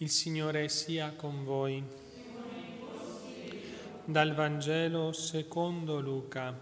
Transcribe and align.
Il 0.00 0.10
Signore 0.10 0.68
sia 0.68 1.12
con 1.16 1.42
voi. 1.42 1.82
Dal 4.04 4.32
Vangelo 4.32 5.10
secondo 5.10 5.98
Luca. 5.98 6.56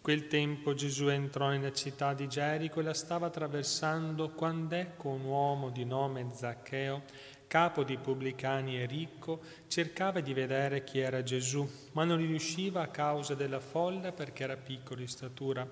Quel 0.00 0.28
tempo 0.28 0.74
Gesù 0.74 1.08
entrò 1.08 1.48
nella 1.48 1.72
città 1.72 2.14
di 2.14 2.28
Gerico 2.28 2.78
e 2.78 2.84
la 2.84 2.94
stava 2.94 3.26
attraversando 3.26 4.30
quando 4.30 4.76
ecco 4.76 5.08
un 5.08 5.24
uomo 5.24 5.70
di 5.70 5.84
nome 5.84 6.28
Zaccheo, 6.32 7.02
capo 7.48 7.82
di 7.82 7.96
pubblicani 7.96 8.80
e 8.80 8.86
ricco, 8.86 9.40
cercava 9.66 10.20
di 10.20 10.32
vedere 10.32 10.84
chi 10.84 11.00
era 11.00 11.24
Gesù, 11.24 11.68
ma 11.94 12.04
non 12.04 12.18
riusciva 12.18 12.80
a 12.80 12.88
causa 12.90 13.34
della 13.34 13.58
folla 13.58 14.12
perché 14.12 14.44
era 14.44 14.56
piccolo 14.56 15.00
di 15.00 15.08
statura. 15.08 15.68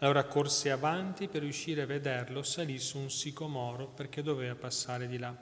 Allora 0.00 0.24
corse 0.24 0.70
avanti 0.70 1.26
per 1.26 1.42
riuscire 1.42 1.82
a 1.82 1.86
vederlo, 1.86 2.44
salì 2.44 2.78
su 2.78 2.98
un 2.98 3.10
sicomoro 3.10 3.88
perché 3.88 4.22
doveva 4.22 4.54
passare 4.54 5.08
di 5.08 5.18
là. 5.18 5.36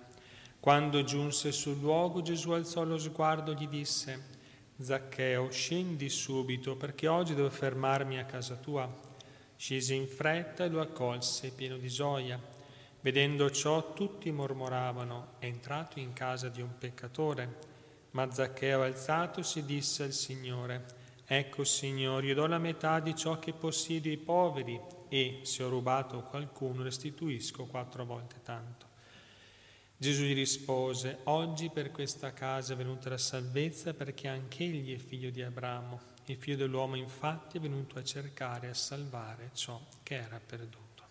Quando 0.58 1.04
giunse 1.04 1.52
sul 1.52 1.78
luogo, 1.78 2.22
Gesù 2.22 2.52
alzò 2.52 2.82
lo 2.82 2.96
sguardo 2.96 3.52
e 3.52 3.54
gli 3.54 3.68
disse, 3.68 4.34
Zaccheo, 4.80 5.50
scendi 5.50 6.08
subito 6.08 6.74
perché 6.74 7.06
oggi 7.06 7.34
devo 7.34 7.50
fermarmi 7.50 8.18
a 8.18 8.24
casa 8.24 8.56
tua. 8.56 8.90
Scese 9.56 9.92
in 9.92 10.08
fretta 10.08 10.64
e 10.64 10.68
lo 10.68 10.80
accolse 10.80 11.50
pieno 11.50 11.76
di 11.76 11.88
gioia. 11.88 12.40
Vedendo 13.02 13.50
ciò 13.50 13.92
tutti 13.92 14.30
mormoravano, 14.30 15.34
è 15.38 15.44
entrato 15.44 15.98
in 15.98 16.14
casa 16.14 16.48
di 16.48 16.62
un 16.62 16.78
peccatore. 16.78 17.74
Ma 18.12 18.30
Zaccheo 18.30 18.82
alzatosi 18.82 19.66
disse 19.66 20.04
al 20.04 20.12
Signore, 20.12 20.84
Ecco, 21.28 21.64
Signore, 21.64 22.28
io 22.28 22.34
do 22.34 22.46
la 22.46 22.58
metà 22.58 23.00
di 23.00 23.16
ciò 23.16 23.40
che 23.40 23.52
possiedo 23.52 24.08
ai 24.08 24.16
poveri 24.16 24.80
e, 25.08 25.40
se 25.42 25.64
ho 25.64 25.68
rubato 25.68 26.22
qualcuno, 26.22 26.84
restituisco 26.84 27.64
quattro 27.66 28.04
volte 28.04 28.36
tanto. 28.44 28.86
Gesù 29.96 30.22
gli 30.22 30.34
rispose, 30.34 31.20
oggi 31.24 31.68
per 31.70 31.90
questa 31.90 32.32
casa 32.32 32.74
è 32.74 32.76
venuta 32.76 33.08
la 33.08 33.18
salvezza 33.18 33.92
perché 33.92 34.28
anche 34.28 34.62
egli 34.62 34.94
è 34.94 34.98
figlio 34.98 35.30
di 35.30 35.42
Abramo. 35.42 36.14
Il 36.26 36.36
figlio 36.36 36.56
dell'uomo 36.56 36.94
infatti 36.94 37.56
è 37.56 37.60
venuto 37.60 37.98
a 37.98 38.04
cercare 38.04 38.68
e 38.68 38.70
a 38.70 38.74
salvare 38.74 39.50
ciò 39.52 39.80
che 40.04 40.14
era 40.14 40.38
perduto. 40.44 41.02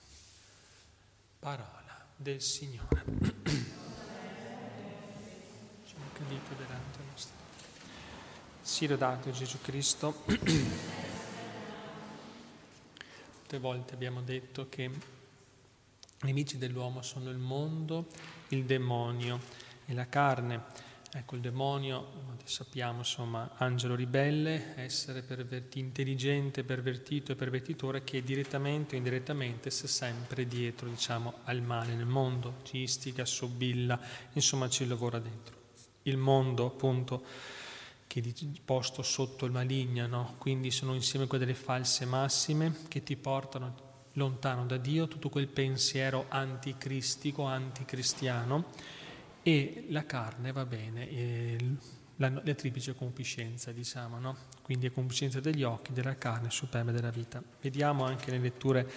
Parola 1.39 2.05
del 2.16 2.41
Signore. 2.41 3.03
Ci 5.83 5.95
ho 5.95 6.13
cadito 6.13 6.53
delante 6.55 7.00
nostro. 7.11 7.44
Sì, 8.66 8.88
lodato 8.88 9.30
Gesù 9.30 9.61
Cristo. 9.61 10.23
Molte 13.38 13.59
volte 13.59 13.94
abbiamo 13.94 14.23
detto 14.23 14.66
che 14.69 14.81
i 14.85 14.91
nemici 16.22 16.57
dell'uomo 16.57 17.03
sono 17.03 17.30
il 17.30 17.38
mondo, 17.38 18.07
il 18.49 18.66
demonio 18.66 19.39
e 19.85 19.94
la 19.94 20.09
carne. 20.09 20.63
Ecco, 21.13 21.35
il 21.35 21.41
demonio, 21.41 22.38
sappiamo, 22.44 22.97
insomma, 22.97 23.52
angelo 23.57 23.94
ribelle, 23.94 24.73
essere 24.77 25.22
perverti, 25.22 25.77
intelligente, 25.77 26.63
pervertito 26.63 27.33
e 27.33 27.35
pervertitore 27.35 28.03
che 28.03 28.23
direttamente 28.23 28.95
o 28.95 28.97
indirettamente 28.97 29.69
sta 29.69 29.85
sempre 29.85 30.47
dietro, 30.47 30.89
diciamo, 30.89 31.35
al 31.44 31.61
male 31.61 31.94
nel 31.94 32.07
mondo, 32.07 32.55
ci 32.63 32.77
istiga, 32.79 33.25
sobilla, 33.25 34.00
insomma 34.33 34.67
ci 34.69 34.88
lavora 34.88 35.19
dentro. 35.19 35.53
Il 36.02 36.17
mondo, 36.17 36.66
appunto, 36.66 37.23
che 38.21 38.21
è 38.21 38.59
posto 38.63 39.02
sotto 39.02 39.45
il 39.45 39.52
maligno, 39.52 40.08
no? 40.08 40.35
quindi 40.38 40.71
sono 40.71 40.94
insieme 40.94 41.27
quelle 41.27 41.45
delle 41.45 41.58
false 41.58 42.05
massime 42.05 42.73
che 42.88 43.03
ti 43.03 43.17
portano 43.17 43.83
lontano 44.13 44.66
da 44.66 44.77
Dio, 44.77 45.09
tutto 45.09 45.27
quel 45.27 45.47
pensiero 45.47 46.27
anticristico, 46.30 47.44
anticristiano 47.44 48.67
e 49.44 49.88
la 49.89 50.05
carne 50.05 50.53
va 50.53 50.66
bene, 50.66 51.57
la, 52.16 52.30
la 52.30 52.53
triplice 52.53 52.95
concupiscenza, 52.95 53.73
diciamo, 53.73 54.17
no? 54.17 54.38
quindi 54.62 54.85
è 54.88 54.94
concupiscenza 54.94 55.41
degli 55.41 55.63
occhi, 55.63 55.91
della 55.91 56.18
carne, 56.18 56.50
superbe 56.51 56.94
della 56.94 57.09
vita. 57.09 57.44
Vediamo 57.59 58.06
anche 58.06 58.31
le 58.31 58.39
letture 58.39 58.89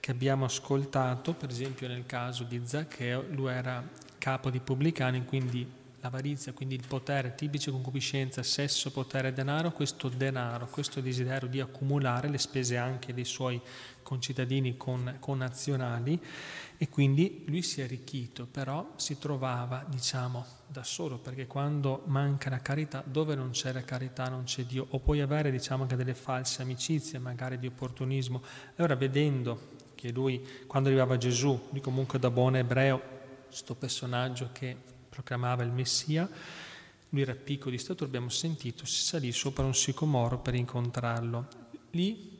che 0.00 0.10
abbiamo 0.10 0.46
ascoltato, 0.46 1.34
per 1.34 1.50
esempio 1.50 1.86
nel 1.86 2.06
caso 2.06 2.44
di 2.44 2.62
Zaccheo, 2.64 3.26
lui 3.28 3.52
era 3.52 3.86
capo 4.16 4.48
di 4.48 4.60
pubblicani, 4.60 5.26
quindi 5.26 5.82
l'avarizia, 6.04 6.52
quindi 6.52 6.74
il 6.74 6.84
potere, 6.86 7.34
tipice 7.34 7.70
concupiscenza, 7.70 8.42
sesso, 8.42 8.90
potere, 8.90 9.32
denaro, 9.32 9.72
questo 9.72 10.10
denaro, 10.10 10.66
questo 10.66 11.00
desiderio 11.00 11.48
di 11.48 11.60
accumulare 11.60 12.28
le 12.28 12.36
spese 12.36 12.76
anche 12.76 13.14
dei 13.14 13.24
suoi 13.24 13.60
concittadini 14.02 14.76
con, 14.76 15.16
connazionali 15.18 16.20
e 16.76 16.88
quindi 16.90 17.44
lui 17.46 17.62
si 17.62 17.80
è 17.80 17.84
arricchito, 17.84 18.46
però 18.46 18.92
si 18.96 19.18
trovava, 19.18 19.84
diciamo, 19.88 20.44
da 20.66 20.82
solo, 20.82 21.18
perché 21.18 21.46
quando 21.46 22.02
manca 22.06 22.50
la 22.50 22.60
carità, 22.60 23.02
dove 23.06 23.34
non 23.34 23.50
c'è 23.50 23.72
la 23.72 23.84
carità 23.84 24.28
non 24.28 24.44
c'è 24.44 24.64
Dio, 24.64 24.86
o 24.90 24.98
puoi 24.98 25.22
avere, 25.22 25.50
diciamo, 25.50 25.84
anche 25.84 25.96
delle 25.96 26.14
false 26.14 26.60
amicizie, 26.60 27.18
magari 27.18 27.58
di 27.58 27.66
opportunismo. 27.66 28.42
Allora 28.76 28.94
vedendo 28.94 29.72
che 29.94 30.10
lui, 30.10 30.46
quando 30.66 30.90
arrivava 30.90 31.16
Gesù, 31.16 31.68
lui 31.70 31.80
comunque 31.80 32.18
da 32.18 32.30
buon 32.30 32.56
ebreo, 32.56 33.12
questo 33.46 33.74
personaggio 33.74 34.50
che 34.52 34.92
proclamava 35.14 35.62
il 35.62 35.70
Messia, 35.70 36.28
lui 37.10 37.22
era 37.22 37.34
piccolo 37.36 37.70
di 37.70 37.78
statura, 37.78 38.06
abbiamo 38.06 38.28
sentito, 38.28 38.84
si 38.84 39.02
salì 39.02 39.30
sopra 39.30 39.64
un 39.64 39.74
sicomoro 39.74 40.38
per 40.38 40.56
incontrarlo. 40.56 41.46
Lì, 41.92 42.36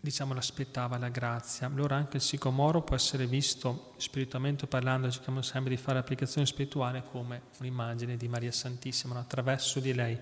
diciamo, 0.00 0.34
l'aspettava 0.34 0.98
la 0.98 1.10
grazia. 1.10 1.68
Allora 1.68 1.94
anche 1.94 2.16
il 2.16 2.22
sicomoro 2.22 2.82
può 2.82 2.96
essere 2.96 3.28
visto, 3.28 3.94
spiritualmente 3.98 4.66
parlando, 4.66 5.08
cerchiamo 5.08 5.40
sempre 5.42 5.70
di 5.70 5.80
fare 5.80 6.00
applicazione 6.00 6.48
spirituale 6.48 7.04
come 7.08 7.42
un'immagine 7.60 8.16
di 8.16 8.26
Maria 8.26 8.50
Santissima, 8.50 9.16
attraverso 9.16 9.78
di 9.78 9.94
lei 9.94 10.18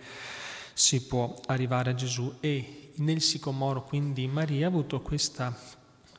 si 0.75 1.07
può 1.07 1.35
arrivare 1.47 1.93
a 1.93 1.95
Gesù 1.95 2.37
e 2.41 2.93
nel 2.97 3.23
sicomoro 3.23 3.83
quindi 3.83 4.27
Maria 4.27 4.67
ha 4.67 4.69
avuto 4.69 5.01
questa 5.01 5.57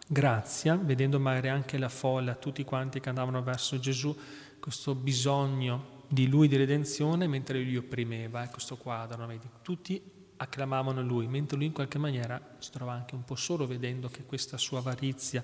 grazia, 0.08 0.76
vedendo 0.76 1.20
magari 1.20 1.50
anche 1.50 1.78
la 1.78 1.90
folla, 1.90 2.34
tutti 2.34 2.64
quanti 2.64 3.00
che 3.00 3.10
andavano 3.10 3.44
verso 3.44 3.78
Gesù, 3.78 4.18
questo 4.60 4.96
bisogno 4.96 5.96
di 6.08 6.28
lui 6.28 6.48
di 6.48 6.56
redenzione 6.56 7.28
mentre 7.28 7.62
lui 7.62 7.78
opprimeva, 7.78 8.44
è 8.44 8.50
questo 8.50 8.78
quadro, 8.78 9.26
vedi? 9.26 9.48
tutti 9.62 10.02
acclamavano 10.38 11.02
lui, 11.02 11.28
mentre 11.28 11.58
lui 11.58 11.66
in 11.66 11.72
qualche 11.74 11.98
maniera 11.98 12.40
si 12.60 12.72
trova 12.72 12.94
anche 12.94 13.16
un 13.16 13.24
po' 13.24 13.36
solo 13.36 13.66
vedendo 13.66 14.08
che 14.08 14.24
questa 14.24 14.58
sua 14.58 14.80
avarizia, 14.80 15.44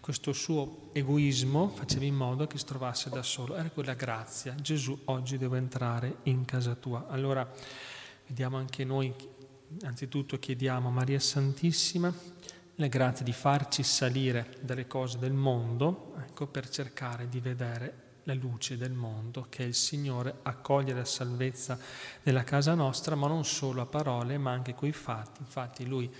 questo 0.00 0.32
suo 0.32 0.90
egoismo 0.92 1.68
faceva 1.68 2.04
in 2.04 2.14
modo 2.14 2.46
che 2.46 2.58
si 2.58 2.64
trovasse 2.64 3.10
da 3.10 3.22
solo. 3.22 3.54
Era 3.54 3.70
quella 3.70 3.94
grazia, 3.94 4.54
Gesù 4.54 4.98
oggi 5.04 5.38
deve 5.38 5.58
entrare 5.58 6.16
in 6.24 6.44
casa 6.44 6.74
tua. 6.74 7.06
Allora 7.08 7.48
vediamo 8.26 8.56
anche 8.56 8.84
noi, 8.84 9.14
anzitutto 9.82 10.38
chiediamo 10.38 10.88
a 10.88 10.92
Maria 10.92 11.20
Santissima 11.20 12.12
la 12.76 12.86
grazia 12.86 13.24
di 13.24 13.32
farci 13.32 13.82
salire 13.82 14.56
dalle 14.62 14.86
cose 14.86 15.18
del 15.18 15.34
mondo, 15.34 16.14
ecco, 16.18 16.46
per 16.46 16.68
cercare 16.68 17.28
di 17.28 17.38
vedere 17.38 18.11
la 18.24 18.34
luce 18.34 18.76
del 18.76 18.92
mondo, 18.92 19.46
che 19.48 19.62
il 19.62 19.74
Signore, 19.74 20.38
accoglie 20.42 20.94
la 20.94 21.04
salvezza 21.04 21.78
della 22.22 22.44
casa 22.44 22.74
nostra, 22.74 23.14
ma 23.14 23.26
non 23.26 23.44
solo 23.44 23.80
a 23.80 23.86
parole, 23.86 24.38
ma 24.38 24.52
anche 24.52 24.74
coi 24.74 24.92
fatti. 24.92 25.40
Infatti 25.40 25.86
lui 25.86 26.12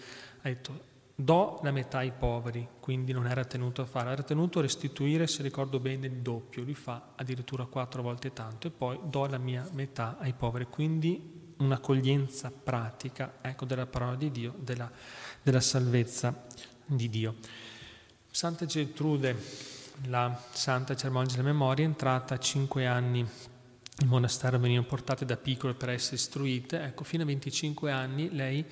ha 0.43 0.49
detto 0.49 0.91
do 1.15 1.61
la 1.63 1.71
metà 1.71 1.99
ai 1.99 2.13
poveri, 2.13 2.67
quindi 2.81 3.13
non 3.13 3.27
era 3.27 3.45
tenuto 3.45 3.83
a 3.83 3.85
fare, 3.87 4.11
era 4.11 4.23
tenuto 4.23 4.59
a 4.59 4.63
restituire, 4.63 5.27
se 5.27 5.43
ricordo 5.43 5.79
bene, 5.79 6.07
il 6.07 6.17
doppio, 6.17 6.63
lui 6.63 6.75
fa 6.75 7.13
addirittura 7.15 7.67
quattro 7.67 8.03
volte 8.03 8.33
tanto, 8.33 8.67
e 8.67 8.71
poi 8.71 8.99
do 9.05 9.27
la 9.27 9.39
mia 9.39 9.69
metà 9.73 10.17
ai 10.19 10.33
poveri, 10.33 10.67
quindi 10.67 11.41
un'accoglienza 11.59 12.51
pratica 12.51 13.35
ecco, 13.41 13.65
della 13.65 13.87
parola 13.87 14.17
di 14.17 14.31
Dio, 14.31 14.55
della, 14.59 14.91
della 15.43 15.61
salvezza 15.61 16.45
di 16.85 17.09
Dio. 17.09 17.37
Santa 18.29 18.65
Gertrude 18.65 19.37
la 20.07 20.41
Santa 20.53 20.97
Cerimonia 20.97 21.31
della 21.31 21.43
Memoria, 21.49 21.85
entrata 21.85 22.35
a 22.35 22.39
cinque 22.39 22.87
anni. 22.87 23.21
In 24.01 24.09
monastero, 24.09 24.59
venivano 24.59 24.87
portate 24.87 25.25
da 25.25 25.37
piccole 25.37 25.75
per 25.75 25.91
essere 25.91 26.17
istruite, 26.17 26.83
ecco, 26.83 27.05
fino 27.05 27.23
a 27.23 27.27
25 27.27 27.91
anni 27.91 28.35
lei, 28.35 28.65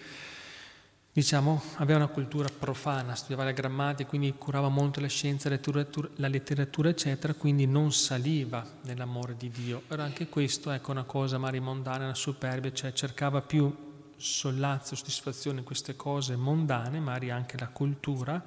diciamo, 1.13 1.63
aveva 1.77 1.99
una 1.99 2.09
cultura 2.09 2.49
profana, 2.49 3.15
studiava 3.15 3.45
la 3.45 3.53
grammatica, 3.53 4.09
quindi 4.09 4.35
curava 4.37 4.69
molto 4.69 5.01
la 5.01 5.09
scienza, 5.09 5.49
la 5.49 5.57
letteratura, 5.57 6.09
la 6.17 6.29
letteratura 6.29 6.89
eccetera, 6.89 7.35
quindi 7.35 7.67
non 7.67 7.93
saliva 7.93 8.65
nell'amore 8.83 9.37
di 9.37 9.51
Dio. 9.51 9.83
Era 9.89 10.05
anche 10.05 10.29
questo, 10.29 10.71
ecco, 10.71 10.91
una 10.91 11.05
cosa 11.05 11.39
magari 11.39 11.61
mondana, 11.61 12.05
una 12.05 12.15
superbia, 12.15 12.73
cioè 12.73 12.93
cercava 12.93 13.43
più 13.43 13.89
sollazzo, 14.17 14.95
soddisfazione 14.97 15.61
in 15.61 15.65
queste 15.65 15.97
cose 15.97 16.37
mondane, 16.37 17.01
magari 17.01 17.31
anche 17.31 17.57
la 17.59 17.69
cultura, 17.69 18.43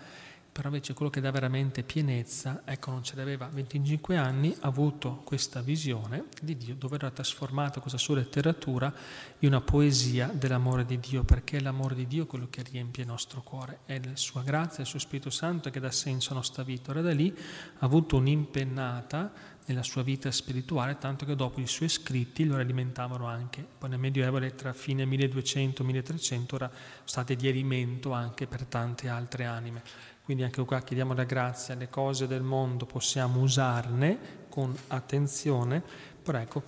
però 0.53 0.69
invece 0.69 0.94
quello 0.94 1.09
che 1.09 1.19
dà 1.19 1.31
veramente 1.31 1.81
pienezza, 1.81 2.61
ecco 2.63 2.91
non 2.91 3.03
ce 3.03 3.15
l'aveva, 3.15 3.50
25 3.51 4.15
anni, 4.15 4.55
ha 4.59 4.67
avuto 4.67 5.21
questa 5.25 5.61
visione 5.61 6.25
di 6.39 6.55
Dio, 6.55 6.75
dove 6.75 6.95
era 6.95 7.09
trasformata 7.09 7.79
questa 7.79 7.97
sua 7.97 8.17
letteratura 8.17 8.94
in 9.39 9.47
una 9.47 9.61
poesia 9.61 10.27
dell'amore 10.31 10.85
di 10.85 11.00
Dio, 11.00 11.23
perché 11.23 11.57
è 11.57 11.59
l'amore 11.59 11.95
di 11.95 12.05
Dio 12.05 12.27
quello 12.27 12.47
che 12.51 12.61
riempie 12.61 13.01
il 13.01 13.09
nostro 13.09 13.41
cuore, 13.41 13.79
è 13.85 14.00
la 14.03 14.15
sua 14.15 14.44
grazia, 14.44 14.83
il 14.83 14.88
suo 14.88 15.00
Spirito 15.00 15.31
Santo 15.31 15.71
che 15.71 15.79
dà 15.79 15.89
senso 15.89 16.29
alla 16.29 16.39
nostra 16.39 16.61
vita. 16.61 16.91
Ora 16.91 17.01
da 17.01 17.11
lì 17.11 17.35
ha 17.35 17.85
avuto 17.85 18.17
un'impennata 18.17 19.52
nella 19.65 19.83
sua 19.83 20.04
vita 20.04 20.30
spirituale, 20.31 20.98
tanto 20.98 21.25
che 21.25 21.36
dopo 21.36 21.60
i 21.60 21.68
suoi 21.68 21.89
scritti 21.89 22.45
lo 22.45 22.56
alimentavano 22.56 23.27
anche. 23.27 23.65
Poi 23.77 23.89
nel 23.89 24.00
Medioevo, 24.00 24.39
tra 24.54 24.74
fine 24.74 25.06
1200 25.06 25.81
e 25.81 25.86
1300, 25.86 26.56
ora 26.56 26.71
state 27.04 27.36
di 27.36 27.48
alimento 27.48 28.12
anche 28.12 28.48
per 28.48 28.65
tante 28.65 29.07
altre 29.07 29.45
anime. 29.45 29.81
Quindi 30.24 30.44
anche 30.44 30.63
qua 30.63 30.81
chiediamo 30.81 31.13
la 31.13 31.25
grazia, 31.25 31.75
le 31.75 31.89
cose 31.89 32.27
del 32.27 32.44
mondo 32.44 32.86
possiamo 32.86 33.42
usarne 33.42 34.45
con 34.50 34.74
attenzione, 34.88 35.83
però 36.21 36.38
ecco, 36.38 36.63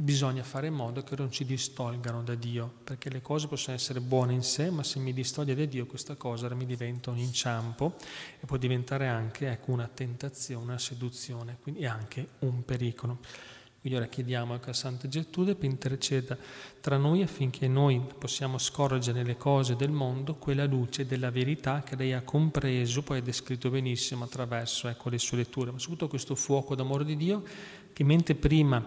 bisogna 0.00 0.44
fare 0.44 0.68
in 0.68 0.74
modo 0.74 1.02
che 1.02 1.16
non 1.16 1.32
ci 1.32 1.44
distolgano 1.44 2.22
da 2.22 2.36
Dio, 2.36 2.72
perché 2.84 3.10
le 3.10 3.20
cose 3.20 3.48
possono 3.48 3.74
essere 3.74 4.00
buone 4.00 4.32
in 4.32 4.44
sé, 4.44 4.70
ma 4.70 4.84
se 4.84 5.00
mi 5.00 5.12
distoglie 5.12 5.56
da 5.56 5.64
Dio 5.64 5.86
questa 5.86 6.14
cosa 6.14 6.48
mi 6.54 6.66
diventa 6.66 7.10
un 7.10 7.18
inciampo 7.18 7.96
e 8.38 8.46
può 8.46 8.56
diventare 8.56 9.08
anche 9.08 9.50
ecco, 9.50 9.72
una 9.72 9.90
tentazione, 9.92 10.62
una 10.62 10.78
seduzione, 10.78 11.58
quindi 11.60 11.84
anche 11.84 12.28
un 12.40 12.64
pericolo. 12.64 13.18
Quindi 13.80 13.98
ora 13.98 14.08
chiediamo 14.08 14.54
a 14.54 14.72
Santa 14.72 15.08
Gertrude 15.08 15.56
per 15.56 15.68
interceda 15.68 16.36
tra 16.80 16.96
noi 16.96 17.22
affinché 17.22 17.66
noi 17.66 18.00
possiamo 18.18 18.58
scorgere 18.58 19.24
le 19.24 19.36
cose 19.36 19.74
del 19.74 19.90
mondo, 19.90 20.36
quella 20.36 20.64
luce 20.64 21.06
della 21.06 21.30
verità 21.30 21.82
che 21.82 21.96
lei 21.96 22.12
ha 22.12 22.22
compreso, 22.22 23.02
poi 23.02 23.18
è 23.18 23.22
descritto 23.22 23.68
benissimo 23.68 24.24
attraverso 24.24 24.86
ecco, 24.86 25.08
le 25.08 25.18
sue 25.18 25.38
letture, 25.38 25.72
ma 25.72 25.78
soprattutto 25.78 26.08
questo 26.08 26.36
fuoco 26.36 26.76
d'amore 26.76 27.04
di 27.04 27.16
Dio 27.16 27.42
che 27.92 28.04
mentre 28.04 28.34
prima, 28.36 28.84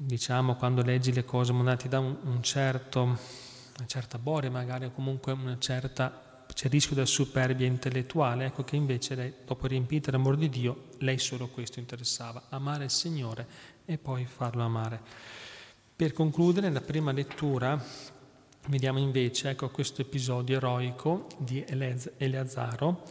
diciamo, 0.00 0.54
quando 0.54 0.82
leggi 0.82 1.12
le 1.12 1.24
cose 1.24 1.52
mondane 1.52 1.76
ti 1.76 1.88
dà 1.88 1.98
un, 1.98 2.16
un 2.22 2.40
certo, 2.42 3.02
una 3.02 3.86
certa 3.86 4.16
boria 4.18 4.48
magari, 4.48 4.84
o 4.84 4.92
comunque 4.92 5.36
certa 5.58 6.44
c'è 6.54 6.66
il 6.66 6.72
rischio 6.72 6.94
della 6.94 7.06
superbia 7.06 7.66
intellettuale, 7.66 8.46
ecco 8.46 8.64
che 8.64 8.76
invece 8.76 9.14
lei, 9.14 9.34
dopo 9.44 9.66
riempita 9.66 10.10
l'amore 10.10 10.36
di 10.36 10.48
Dio, 10.48 10.88
lei 10.98 11.18
solo 11.18 11.48
questo 11.48 11.78
interessava, 11.80 12.44
amare 12.48 12.84
il 12.84 12.90
Signore 12.90 13.46
e 13.84 13.98
poi 13.98 14.24
farlo 14.24 14.62
amare. 14.62 15.00
Per 15.94 16.12
concludere, 16.12 16.68
nella 16.68 16.80
prima 16.80 17.10
lettura 17.12 17.80
vediamo 18.68 18.98
invece 18.98 19.50
ecco, 19.50 19.68
questo 19.70 20.00
episodio 20.02 20.56
eroico 20.56 21.26
di 21.38 21.64
Eleazaro, 22.16 23.02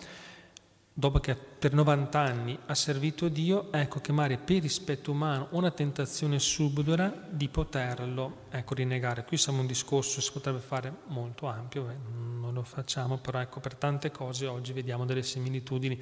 dopo 1.00 1.20
che 1.20 1.36
per 1.36 1.74
90 1.74 2.20
anni 2.20 2.58
ha 2.66 2.74
servito 2.74 3.28
Dio, 3.28 3.72
ecco 3.72 4.00
che 4.00 4.12
Maria 4.12 4.40
per 4.40 4.64
rispetto 4.64 5.12
umano 5.12 5.48
una 5.52 5.70
tentazione 5.70 6.40
subdola 6.40 7.14
di 7.30 7.48
poterlo 7.50 8.46
ecco, 8.50 8.74
rinnegare. 8.74 9.24
Qui 9.24 9.38
siamo 9.38 9.60
un 9.60 9.68
discorso, 9.68 10.22
si 10.22 10.32
potrebbe 10.32 10.58
fare 10.58 10.92
molto 11.10 11.46
ampio, 11.46 11.86
non 12.40 12.52
lo 12.52 12.64
facciamo, 12.64 13.20
però 13.20 13.40
ecco, 13.40 13.60
per 13.60 13.76
tante 13.76 14.10
cose 14.10 14.48
oggi 14.48 14.74
vediamo 14.74 15.06
delle 15.06 15.22
similitudini 15.22 16.02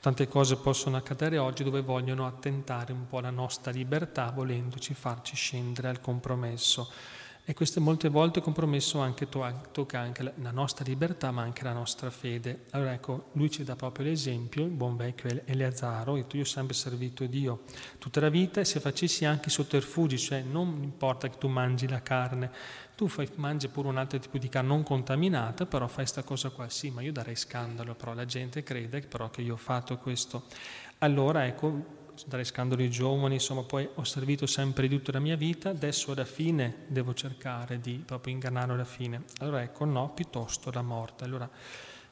Tante 0.00 0.28
cose 0.28 0.54
possono 0.54 0.96
accadere 0.96 1.38
oggi 1.38 1.64
dove 1.64 1.80
vogliono 1.80 2.24
attentare 2.24 2.92
un 2.92 3.08
po' 3.08 3.18
la 3.18 3.30
nostra 3.30 3.72
libertà, 3.72 4.30
volendoci 4.30 4.94
farci 4.94 5.34
scendere 5.34 5.88
al 5.88 6.00
compromesso. 6.00 6.88
E 7.48 7.54
questo 7.54 7.80
molte 7.80 8.10
volte 8.10 8.42
compromesso 8.42 8.98
anche 8.98 9.26
tocca 9.26 9.98
anche 9.98 10.34
la 10.36 10.50
nostra 10.50 10.84
libertà, 10.84 11.30
ma 11.30 11.40
anche 11.40 11.64
la 11.64 11.72
nostra 11.72 12.10
fede. 12.10 12.64
Allora 12.72 12.92
ecco, 12.92 13.30
lui 13.32 13.50
ci 13.50 13.64
dà 13.64 13.74
proprio 13.74 14.04
l'esempio, 14.04 14.64
il 14.64 14.70
buon 14.70 14.98
vecchio 14.98 15.30
Eleazaro, 15.46 16.16
e 16.16 16.26
tu 16.26 16.36
io 16.36 16.42
ho 16.42 16.44
sempre 16.44 16.74
servito 16.74 17.24
Dio 17.24 17.62
tutta 17.96 18.20
la 18.20 18.28
vita 18.28 18.60
e 18.60 18.66
se 18.66 18.80
facessi 18.80 19.24
anche 19.24 19.48
i 19.48 19.50
sotterfugi, 19.50 20.18
cioè 20.18 20.42
non 20.42 20.80
importa 20.82 21.30
che 21.30 21.38
tu 21.38 21.48
mangi 21.48 21.88
la 21.88 22.02
carne, 22.02 22.50
tu 22.94 23.08
fai, 23.08 23.26
mangi 23.36 23.68
pure 23.68 23.88
un 23.88 23.96
altro 23.96 24.18
tipo 24.18 24.36
di 24.36 24.50
carne 24.50 24.68
non 24.68 24.82
contaminata, 24.82 25.64
però 25.64 25.86
fai 25.86 26.04
questa 26.04 26.22
cosa 26.22 26.50
qua, 26.50 26.68
sì, 26.68 26.90
ma 26.90 27.00
io 27.00 27.12
darei 27.12 27.34
scandalo, 27.34 27.94
però 27.94 28.12
la 28.12 28.26
gente 28.26 28.62
crede 28.62 29.00
però 29.00 29.30
che 29.30 29.40
io 29.40 29.54
ho 29.54 29.56
fatto 29.56 29.96
questo. 29.96 30.42
Allora 30.98 31.46
ecco, 31.46 31.96
scandalo 32.44 32.82
ai 32.82 32.90
giovani, 32.90 33.34
insomma 33.34 33.62
poi 33.62 33.88
ho 33.94 34.04
servito 34.04 34.46
sempre 34.46 34.88
di 34.88 34.96
tutta 34.96 35.12
la 35.12 35.20
mia 35.20 35.36
vita, 35.36 35.70
adesso 35.70 36.12
alla 36.12 36.24
fine 36.24 36.84
devo 36.86 37.14
cercare 37.14 37.80
di 37.80 38.02
proprio 38.04 38.34
ingannare 38.34 38.72
alla 38.72 38.84
fine. 38.84 39.24
Allora 39.38 39.62
ecco, 39.62 39.84
no, 39.84 40.10
piuttosto 40.10 40.70
la 40.70 40.82
morte. 40.82 41.24
Allora 41.24 41.48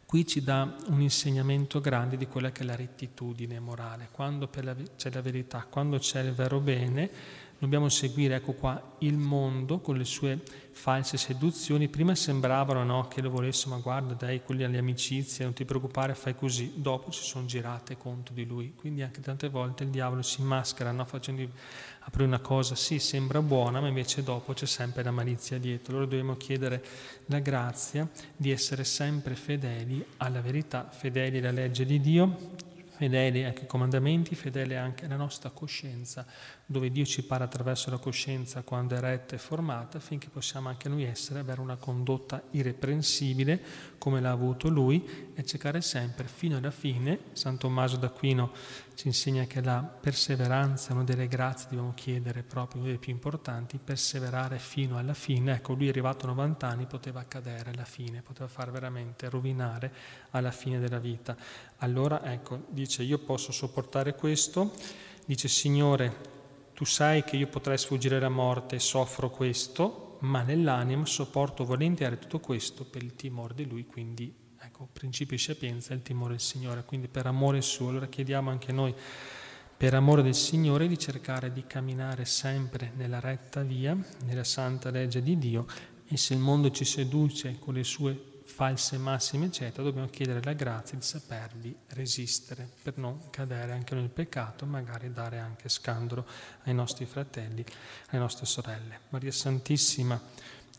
qui 0.06 0.26
ci 0.26 0.42
dà 0.42 0.76
un 0.86 1.00
insegnamento 1.00 1.80
grande 1.80 2.16
di 2.16 2.26
quella 2.26 2.52
che 2.52 2.62
è 2.62 2.64
la 2.64 2.76
rettitudine 2.76 3.58
morale, 3.58 4.08
quando 4.12 4.48
la, 4.60 4.76
c'è 4.96 5.10
la 5.10 5.20
verità, 5.20 5.66
quando 5.68 5.98
c'è 5.98 6.20
il 6.22 6.32
vero 6.32 6.60
bene, 6.60 7.10
dobbiamo 7.58 7.88
seguire, 7.88 8.36
ecco 8.36 8.52
qua, 8.52 8.96
il 8.98 9.16
mondo 9.16 9.78
con 9.80 9.96
le 9.96 10.04
sue 10.04 10.40
false 10.70 11.16
seduzioni. 11.16 11.88
Prima 11.88 12.14
sembravano 12.14 12.84
no, 12.84 13.08
che 13.08 13.20
lo 13.22 13.30
volessero, 13.30 13.74
ma 13.74 13.80
guarda, 13.80 14.14
dai, 14.14 14.42
quelli 14.42 14.64
alle 14.64 14.78
amicizie, 14.78 15.44
non 15.44 15.54
ti 15.54 15.64
preoccupare, 15.64 16.14
fai 16.14 16.34
così. 16.34 16.74
Dopo 16.76 17.10
si 17.10 17.22
sono 17.22 17.46
girate 17.46 17.96
contro 17.96 18.34
di 18.34 18.44
lui. 18.44 18.74
Quindi 18.76 19.02
anche 19.02 19.20
tante 19.20 19.48
volte 19.48 19.84
il 19.84 19.90
diavolo 19.90 20.22
si 20.22 20.42
maschera, 20.42 20.92
no, 20.92 21.04
facendo 21.04 21.48
aprire 22.00 22.26
una 22.26 22.40
cosa, 22.40 22.74
sì, 22.74 22.98
sembra 22.98 23.42
buona, 23.42 23.80
ma 23.80 23.88
invece 23.88 24.22
dopo 24.22 24.52
c'è 24.52 24.66
sempre 24.66 25.02
la 25.02 25.10
malizia 25.10 25.58
dietro. 25.58 25.92
Allora 25.94 26.10
dobbiamo 26.10 26.36
chiedere 26.36 26.84
la 27.26 27.40
grazia 27.40 28.08
di 28.36 28.50
essere 28.50 28.84
sempre 28.84 29.34
fedeli 29.34 30.04
alla 30.18 30.40
verità, 30.40 30.88
fedeli 30.90 31.38
alla 31.38 31.50
legge 31.50 31.84
di 31.84 32.00
Dio, 32.00 32.74
fedeli 32.96 33.44
anche 33.44 33.62
ai 33.62 33.66
comandamenti, 33.66 34.34
fedeli 34.34 34.74
anche 34.74 35.04
alla 35.04 35.16
nostra 35.16 35.50
coscienza, 35.50 36.26
dove 36.64 36.90
Dio 36.90 37.04
ci 37.04 37.22
parla 37.22 37.44
attraverso 37.44 37.90
la 37.90 37.98
coscienza 37.98 38.62
quando 38.62 38.96
è 38.96 39.00
retta 39.00 39.34
e 39.34 39.38
formata, 39.38 39.98
affinché 39.98 40.28
possiamo 40.30 40.68
anche 40.68 40.88
noi 40.88 41.04
essere, 41.04 41.40
avere 41.40 41.60
una 41.60 41.76
condotta 41.76 42.42
irreprensibile 42.52 43.62
come 43.98 44.20
l'ha 44.20 44.30
avuto 44.30 44.68
Lui 44.68 45.32
e 45.34 45.44
cercare 45.44 45.82
sempre 45.82 46.26
fino 46.26 46.56
alla 46.56 46.70
fine. 46.70 47.18
San 47.32 47.58
Tommaso 47.58 47.96
d'Aquino 47.98 48.52
ci 48.96 49.08
insegna 49.08 49.44
che 49.44 49.60
la 49.60 49.82
perseveranza 49.82 50.88
è 50.88 50.92
una 50.94 51.04
delle 51.04 51.28
grazie 51.28 51.68
che 51.68 51.74
dobbiamo 51.74 51.92
chiedere, 51.94 52.42
proprio 52.42 52.80
una 52.80 52.86
delle 52.86 52.98
più 52.98 53.12
importanti, 53.12 53.78
perseverare 53.78 54.58
fino 54.58 54.96
alla 54.96 55.12
fine. 55.12 55.52
Ecco, 55.52 55.74
lui 55.74 55.86
è 55.86 55.90
arrivato 55.90 56.24
a 56.24 56.28
90 56.30 56.66
anni, 56.66 56.86
poteva 56.86 57.20
accadere 57.20 57.72
alla 57.72 57.84
fine, 57.84 58.22
poteva 58.22 58.48
far 58.48 58.70
veramente 58.70 59.28
rovinare 59.28 59.92
alla 60.30 60.50
fine 60.50 60.78
della 60.78 60.98
vita. 60.98 61.36
Allora, 61.78 62.24
ecco, 62.32 62.64
dice, 62.70 63.02
io 63.02 63.18
posso 63.18 63.52
sopportare 63.52 64.14
questo, 64.14 64.72
dice, 65.26 65.46
Signore, 65.46 66.34
tu 66.72 66.86
sai 66.86 67.22
che 67.22 67.36
io 67.36 67.48
potrei 67.48 67.76
sfuggire 67.76 68.16
alla 68.16 68.30
morte 68.30 68.76
e 68.76 68.80
soffro 68.80 69.28
questo, 69.28 70.16
ma 70.20 70.40
nell'anima 70.40 71.04
sopporto 71.04 71.66
volentieri 71.66 72.18
tutto 72.18 72.40
questo 72.40 72.86
per 72.86 73.02
il 73.02 73.14
timore 73.14 73.52
di 73.52 73.66
Lui, 73.66 73.84
quindi 73.84 74.45
ecco, 74.76 74.88
principio 74.92 75.36
di 75.36 75.42
sapienza 75.42 75.92
è 75.92 75.96
il 75.96 76.02
timore 76.02 76.32
del 76.32 76.40
Signore, 76.40 76.84
quindi 76.84 77.08
per 77.08 77.24
amore 77.24 77.62
suo. 77.62 77.88
Allora 77.88 78.08
chiediamo 78.08 78.50
anche 78.50 78.72
noi, 78.72 78.94
per 79.74 79.94
amore 79.94 80.22
del 80.22 80.34
Signore, 80.34 80.86
di 80.86 80.98
cercare 80.98 81.50
di 81.50 81.64
camminare 81.66 82.26
sempre 82.26 82.92
nella 82.94 83.18
retta 83.18 83.62
via, 83.62 83.96
nella 84.24 84.44
santa 84.44 84.90
legge 84.90 85.22
di 85.22 85.38
Dio 85.38 85.66
e 86.06 86.16
se 86.18 86.34
il 86.34 86.40
mondo 86.40 86.70
ci 86.70 86.84
seduce 86.84 87.58
con 87.58 87.74
le 87.74 87.84
sue 87.84 88.34
false 88.44 88.96
massime, 88.96 89.46
eccetera, 89.46 89.82
dobbiamo 89.82 90.08
chiedere 90.08 90.40
la 90.42 90.52
grazia 90.52 90.96
di 90.96 91.02
sapervi 91.02 91.74
resistere 91.88 92.68
per 92.82 92.96
non 92.96 93.30
cadere 93.30 93.72
anche 93.72 93.94
nel 93.94 94.08
peccato 94.08 94.66
magari 94.66 95.10
dare 95.10 95.38
anche 95.38 95.68
scandalo 95.68 96.24
ai 96.64 96.74
nostri 96.74 97.06
fratelli, 97.06 97.64
alle 98.08 98.20
nostre 98.20 98.46
sorelle. 98.46 99.00
Maria 99.08 99.32
Santissima, 99.32 100.20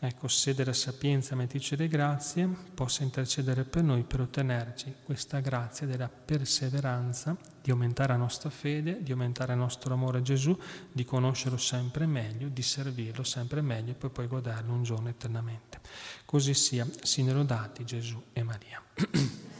ecco, 0.00 0.28
se 0.28 0.54
della 0.54 0.72
sapienza 0.72 1.34
mettici 1.34 1.76
le 1.76 1.88
grazie, 1.88 2.46
possa 2.74 3.02
intercedere 3.02 3.64
per 3.64 3.82
noi 3.82 4.04
per 4.04 4.20
ottenerci 4.20 4.94
questa 5.04 5.40
grazia 5.40 5.86
della 5.86 6.08
perseveranza, 6.08 7.36
di 7.60 7.70
aumentare 7.70 8.12
la 8.12 8.18
nostra 8.18 8.50
fede, 8.50 9.02
di 9.02 9.12
aumentare 9.12 9.52
il 9.52 9.58
nostro 9.58 9.92
amore 9.92 10.18
a 10.18 10.22
Gesù, 10.22 10.56
di 10.92 11.04
conoscerlo 11.04 11.58
sempre 11.58 12.06
meglio, 12.06 12.48
di 12.48 12.62
servirlo 12.62 13.22
sempre 13.22 13.60
meglio 13.60 13.94
per 13.94 14.10
poi 14.10 14.26
goderlo 14.26 14.72
un 14.72 14.82
giorno 14.82 15.08
eternamente. 15.08 15.80
Così 16.24 16.54
sia, 16.54 16.86
siano 17.02 17.32
lodati 17.32 17.84
Gesù 17.84 18.22
e 18.32 18.42
Maria. 18.42 18.82